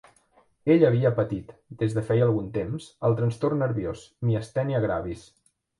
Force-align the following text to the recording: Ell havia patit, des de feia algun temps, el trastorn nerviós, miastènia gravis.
Ell 0.75 0.85
havia 0.87 1.11
patit, 1.19 1.51
des 1.83 1.95
de 1.99 2.05
feia 2.09 2.25
algun 2.31 2.49
temps, 2.59 2.89
el 3.11 3.19
trastorn 3.21 3.65
nerviós, 3.67 4.11
miastènia 4.31 4.87
gravis. 4.89 5.33